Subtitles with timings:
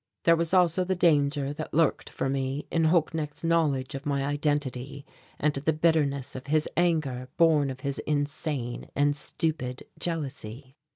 [0.23, 5.05] There was also the danger that lurked for me in Holknecht's knowledge of my identity
[5.39, 10.75] and the bitterness of his anger born of his insane and stupid jealousy.